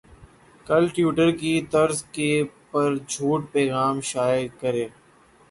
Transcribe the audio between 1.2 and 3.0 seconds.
کی طرز کے پر